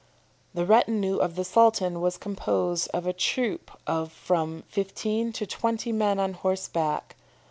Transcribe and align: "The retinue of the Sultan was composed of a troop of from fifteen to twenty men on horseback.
"The 0.55 0.65
retinue 0.65 1.17
of 1.17 1.35
the 1.35 1.43
Sultan 1.43 2.01
was 2.01 2.17
composed 2.17 2.89
of 2.91 3.05
a 3.05 3.13
troop 3.13 3.69
of 3.85 4.11
from 4.11 4.63
fifteen 4.67 5.31
to 5.33 5.45
twenty 5.45 5.91
men 5.91 6.17
on 6.19 6.33
horseback. 6.33 7.15